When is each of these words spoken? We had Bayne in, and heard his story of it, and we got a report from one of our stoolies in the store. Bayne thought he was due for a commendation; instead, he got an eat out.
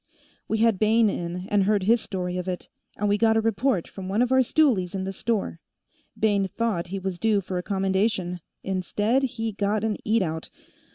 We 0.47 0.57
had 0.57 0.79
Bayne 0.79 1.11
in, 1.11 1.45
and 1.49 1.65
heard 1.65 1.83
his 1.83 2.01
story 2.01 2.39
of 2.39 2.47
it, 2.47 2.69
and 2.97 3.07
we 3.07 3.19
got 3.19 3.37
a 3.37 3.39
report 3.39 3.87
from 3.87 4.09
one 4.09 4.23
of 4.23 4.31
our 4.31 4.41
stoolies 4.41 4.95
in 4.95 5.03
the 5.03 5.13
store. 5.13 5.59
Bayne 6.17 6.47
thought 6.47 6.87
he 6.87 6.97
was 6.97 7.19
due 7.19 7.39
for 7.39 7.59
a 7.59 7.61
commendation; 7.61 8.39
instead, 8.63 9.21
he 9.21 9.51
got 9.51 9.83
an 9.83 9.97
eat 10.03 10.23
out. 10.23 10.49